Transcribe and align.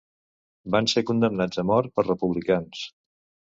Van 0.75 0.89
ser 0.93 1.03
condemnats 1.09 1.63
a 1.65 1.67
mort 1.73 1.93
per 2.01 2.07
republicans. 2.09 2.83